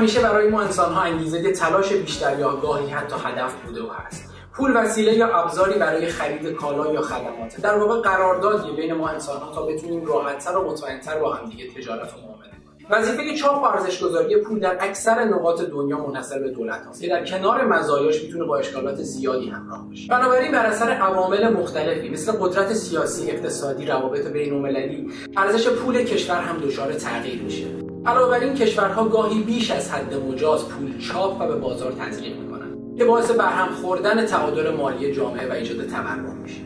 [0.00, 4.30] همیشه برای ما انسان ها انگیزه تلاش بیشتر یا گاهی حتی هدف بوده و هست.
[4.52, 7.60] پول وسیله یا ابزاری برای خرید کالا یا خدمات.
[7.62, 12.14] در واقع قراردادی بین ما انسان ها تا بتونیم راحتتر و مطمئنتر با همدیگه تجارت
[12.14, 12.50] و معامله
[12.90, 17.24] وظیفه چاپ و ارزشگذاری پول در اکثر نقاط دنیا منحصر به دولت هاست که در
[17.24, 20.08] کنار مزایاش می‌تونه با اشکالات زیادی همراه باشه.
[20.08, 26.58] بنابراین بر اثر عوامل مختلفی مثل قدرت سیاسی اقتصادی روابط بین‌المللی ارزش پول کشور هم
[26.58, 27.89] دچار تغییر میشه.
[28.06, 32.38] علاوه بر این کشورها گاهی بیش از حد مجاز پول چاپ و به بازار تزریق
[32.38, 32.96] می‌کنند.
[32.98, 36.60] که باعث برهم خوردن تعادل مالی جامعه و ایجاد تورم میشه.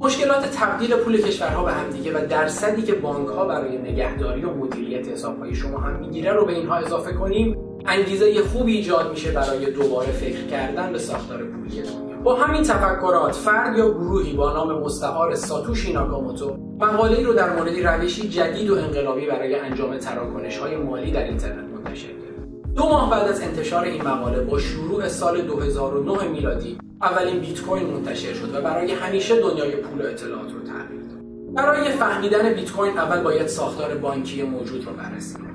[0.00, 5.08] مشکلات تبدیل پول کشورها به همدیگه و درصدی که بانک ها برای نگهداری و مدیریت
[5.08, 7.69] حسابهای شما هم می‌گیره رو به اینها اضافه کنیم.
[7.86, 11.82] انگیزه خوبی ایجاد میشه برای دوباره فکر کردن به ساختار پولی.
[12.24, 17.86] با همین تفکرات فرد یا گروهی با نام مستعار ساتوشی ناکاموتو مقاله رو در مورد
[17.86, 22.74] روشی جدید و انقلابی برای انجام تراکنش های مالی در اینترنت منتشر کرد.
[22.74, 27.86] دو ماه بعد از انتشار این مقاله با شروع سال 2009 میلادی اولین بیت کوین
[27.86, 32.72] منتشر شد و برای همیشه دنیای پول و اطلاعات رو تغییر داد برای فهمیدن بیت
[32.72, 35.49] کوین اول باید ساختار بانکی موجود رو بررسی کنیم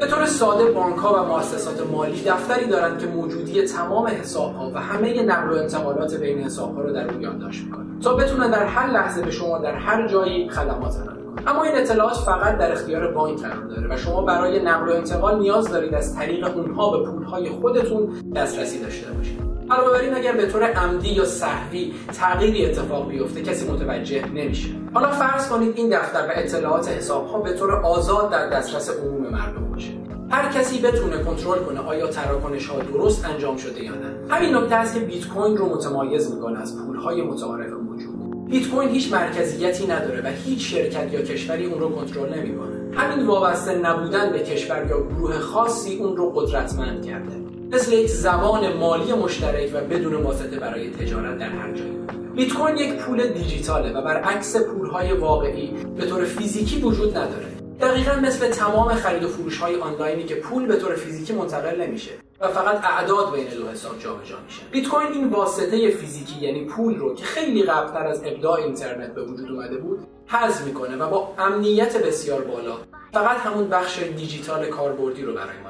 [0.00, 4.70] به طور ساده بانک ها و مؤسسات مالی دفتری دارند که موجودی تمام حساب ها
[4.74, 8.50] و همه نقل و انتقالات بین حساب ها رو در اون یادداشت می‌کنند تا بتونن
[8.50, 12.72] در هر لحظه به شما در هر جایی خدمات ارائه اما این اطلاعات فقط در
[12.72, 16.98] اختیار بانک قرار داره و شما برای نقل و انتقال نیاز دارید از طریق اونها
[16.98, 19.49] به پولهای خودتون دسترسی داشته باشید.
[19.70, 24.68] علاوه بر این اگر به طور عمدی یا صحوی تغییری اتفاق بیفته کسی متوجه نمیشه.
[24.94, 29.22] حالا فرض کنید این دفتر و اطلاعات حساب ها به طور آزاد در دسترس عموم
[29.22, 29.90] مردم باشه.
[30.30, 34.34] هر کسی بتونه کنترل کنه آیا تراکنش ها درست انجام شده یا نه.
[34.34, 38.46] همین نکته است که بیت کوین رو متمایز می‌کنه از پول های متعارف موجود.
[38.50, 42.96] بیت کوین هیچ مرکزیتی نداره و هیچ شرکت یا کشوری اون رو کنترل نمی‌کنه.
[42.96, 47.49] همین وابسته نبودن به کشور یا گروه خاصی اون رو قدرتمند کرده.
[47.72, 51.98] مثل یک زبان مالی مشترک و بدون واسطه برای تجارت در هر جایی
[52.34, 57.46] بیت کوین یک پول دیجیتاله و برعکس پولهای واقعی به طور فیزیکی وجود نداره.
[57.80, 62.10] دقیقا مثل تمام خرید و فروش های آنلاینی که پول به طور فیزیکی منتقل نمیشه
[62.40, 64.62] و فقط اعداد بین دو حساب جابجا میشه.
[64.70, 69.22] بیت کوین این واسطه فیزیکی یعنی پول رو که خیلی قبلتر از ابداع اینترنت به
[69.24, 72.76] وجود اومده بود حذف می‌کنه و با امنیت بسیار بالا
[73.12, 75.69] فقط همون بخش دیجیتال کاربردی رو برای ما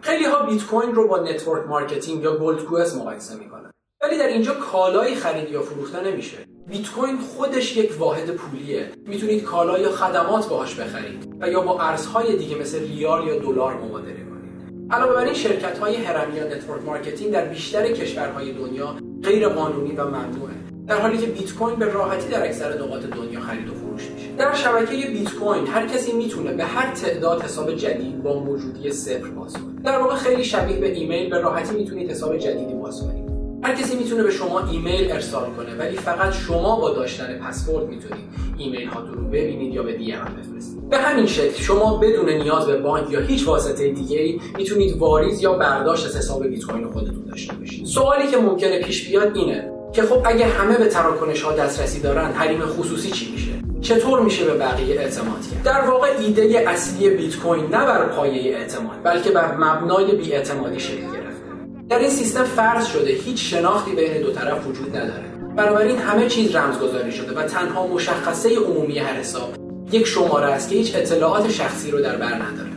[0.00, 3.70] خیلی ها بیت کوین رو با network marketing یا گلدکوئست مقایسه می‌کنن.
[4.02, 6.36] ولی در اینجا کالایی خرید یا فروخته نمیشه.
[6.68, 8.90] بیت کوین خودش یک واحد پولیه.
[9.06, 13.74] می‌تونید کالا یا خدمات باهاش بخرید و یا با ارزهای دیگه مثل ریال یا دلار
[13.74, 14.90] مبادله کنید.
[14.90, 20.04] علاوه بر این شرکت های هرمی network marketing در بیشتر کشورهای دنیا غیر قانونی و
[20.04, 20.59] ممنوعه
[20.90, 24.26] در حالی که بیت کوین به راحتی در اکثر نقاط دنیا خرید و فروش میشه.
[24.38, 29.28] در شبکه بیت کوین هر کسی می‌تونه به هر تعداد حساب جدید با موجودی صفر
[29.28, 29.82] باز کنه.
[29.84, 33.30] در واقع خیلی شبیه به ایمیل به راحتی می‌تونید حساب جدیدی باز کنید.
[33.62, 38.24] هر کسی می‌تونه به شما ایمیل ارسال کنه ولی فقط شما با داشتن پسورد می‌تونید
[38.58, 40.88] ایمیل ها رو ببینید یا به دی ام بفرستید.
[40.88, 45.42] به همین شکل شما بدون نیاز به بانک یا هیچ واسطه دیگه ای می‌تونید واریز
[45.42, 47.86] یا برداشت از حساب بیت کوین خودتون داشته باشید.
[47.86, 52.32] سوالی که ممکنه پیش بیاد اینه که خب اگه همه به تراکنش ها دسترسی دارن
[52.32, 57.36] حریم خصوصی چی میشه؟ چطور میشه به بقیه اعتماد کرد؟ در واقع ایده اصلی بیت
[57.36, 61.40] کوین نه بر پایه اعتماد بلکه بر مبنای بیاعتمادی شکل گرفته
[61.88, 65.24] در این سیستم فرض شده هیچ شناختی بین دو طرف وجود نداره.
[65.56, 69.54] بنابراین همه چیز رمزگذاری شده و تنها مشخصه عمومی هر حساب
[69.92, 72.69] یک شماره است که هیچ اطلاعات شخصی رو در بر نداره.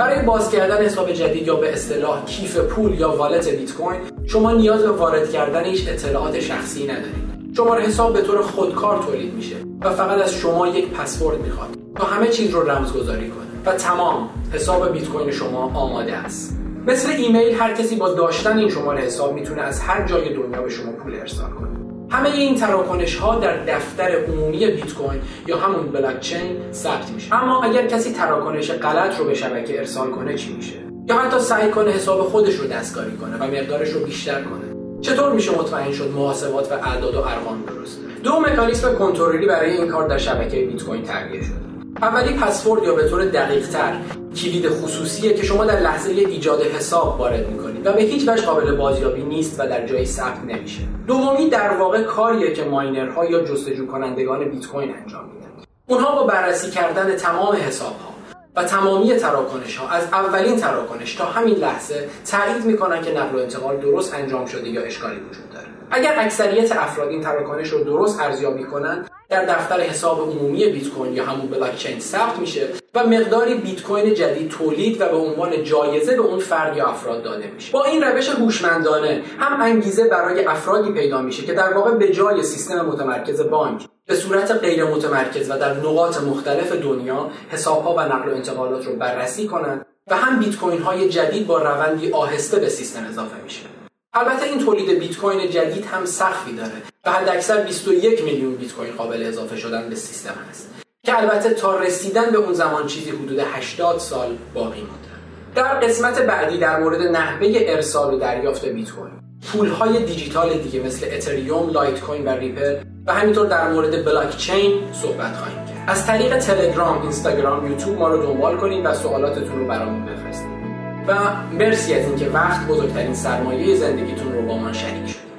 [0.00, 4.52] برای باز کردن حساب جدید یا به اصطلاح کیف پول یا والت بیت کوین شما
[4.52, 7.54] نیاز به وارد کردن هیچ اطلاعات شخصی ندارید.
[7.56, 12.04] شماره حساب به طور خودکار تولید میشه و فقط از شما یک پسورد می‌خواد تا
[12.04, 16.58] همه چیز رو رمزگذاری کنه و تمام حساب بیت کوین شما آماده است.
[16.86, 20.68] مثل ایمیل هر کسی با داشتن این شماره حساب می‌تونه از هر جای دنیا به
[20.68, 21.79] شما پول ارسال کنه.
[22.10, 27.34] همه این تراکنش ها در دفتر عمومی بیت کوین یا همون بلاک چین ثبت میشه.
[27.34, 30.74] اما اگر کسی تراکنش غلط رو به شبکه ارسال کنه چی میشه؟
[31.08, 35.00] یا حتی سعی کنه حساب خودش رو دستکاری کنه و مقدارش رو بیشتر کنه.
[35.00, 39.88] چطور میشه مطمئن شد محاسبات و اعداد و ارقام درسته دو مکانیزم کنترلی برای این
[39.88, 41.79] کار در شبکه بیت کوین تربیه شده.
[42.02, 43.96] اولی پسورد یا به طور دقیق تر
[44.36, 48.76] کلید خصوصیه که شما در لحظه ایجاد حساب وارد می‌کنید و به هیچ وجه قابل
[48.76, 50.80] بازیابی نیست و در جایی ثبت نمیشه.
[51.06, 55.48] دومی در واقع کاریه که ماینرها یا جستجو کنندگان بیت کوین انجام میدن.
[55.86, 58.14] اونها با بررسی کردن تمام حساب ها
[58.56, 63.38] و تمامی تراکنش ها از اولین تراکنش تا همین لحظه تایید می‌کنن که نقل و
[63.38, 65.66] انتقال درست انجام شده یا اشکالی وجود داره.
[65.90, 71.12] اگر اکثریت افراد این تراکنش رو درست ارزیابی کنند در دفتر حساب عمومی بیت کوین
[71.12, 75.64] یا همون بلاک چین ثبت میشه و مقداری بیت کوین جدید تولید و به عنوان
[75.64, 77.72] جایزه به اون فرد یا افراد داده میشه.
[77.72, 82.42] با این روش هوشمندانه هم انگیزه برای افرادی پیدا میشه که در واقع به جای
[82.42, 88.28] سیستم متمرکز بانک به صورت غیر متمرکز و در نقاط مختلف دنیا حسابها و نقل
[88.28, 92.68] و انتقالات رو بررسی کنند و هم بیت کوین های جدید با روندی آهسته به
[92.68, 93.79] سیستم اضافه میشه.
[94.14, 96.72] البته این تولید بیت کوین جدید هم سخفی داره
[97.06, 100.70] و حداکثر 21 میلیون بیت کوین قابل اضافه شدن به سیستم هست
[101.02, 105.10] که البته تا رسیدن به اون زمان چیزی حدود 80 سال باقی مونده.
[105.54, 109.12] در قسمت بعدی در مورد نحوه ارسال و دریافت بیت کوین
[109.52, 112.76] پولهای دیجیتال دیگه مثل اتریوم، لایت کوین و ریپل
[113.06, 115.84] و همینطور در مورد بلاک چین صحبت خواهیم کرد.
[115.86, 120.59] از طریق تلگرام، اینستاگرام، یوتیوب ما رو دنبال کنید و سوالاتتون رو برامون بفرستید.
[121.08, 121.14] و
[121.58, 125.29] مرسی از اینکه وقت بزرگترین سرمایه زندگیتون رو با من شریک شد